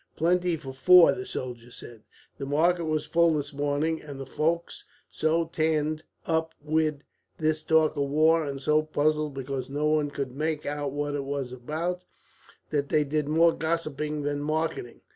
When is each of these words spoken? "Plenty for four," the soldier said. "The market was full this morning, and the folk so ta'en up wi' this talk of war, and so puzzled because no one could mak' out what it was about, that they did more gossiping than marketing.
"Plenty 0.15 0.55
for 0.57 0.73
four," 0.73 1.11
the 1.13 1.27
soldier 1.27 1.69
said. 1.69 2.01
"The 2.39 2.45
market 2.47 2.85
was 2.85 3.05
full 3.05 3.35
this 3.35 3.53
morning, 3.53 4.01
and 4.01 4.19
the 4.19 4.25
folk 4.25 4.71
so 5.07 5.45
ta'en 5.45 6.01
up 6.25 6.55
wi' 6.59 6.97
this 7.37 7.61
talk 7.61 7.95
of 7.95 8.09
war, 8.09 8.43
and 8.43 8.59
so 8.59 8.81
puzzled 8.81 9.35
because 9.35 9.69
no 9.69 9.85
one 9.85 10.09
could 10.09 10.31
mak' 10.35 10.65
out 10.65 10.91
what 10.91 11.13
it 11.13 11.23
was 11.23 11.51
about, 11.53 12.01
that 12.71 12.89
they 12.89 13.03
did 13.03 13.27
more 13.27 13.51
gossiping 13.53 14.23
than 14.23 14.41
marketing. 14.41 15.01